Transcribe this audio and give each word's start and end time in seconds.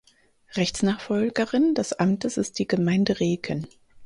Rechtsnachfolgerin 0.55 1.75
des 1.75 1.93
Amtes 1.93 2.37
ist 2.37 2.57
die 2.57 2.67
Gemeinde 2.67 3.19
Reken. 3.19 3.67